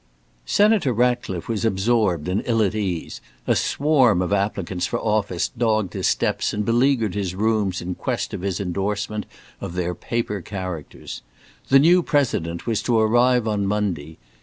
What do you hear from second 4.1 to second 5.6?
of applicants for office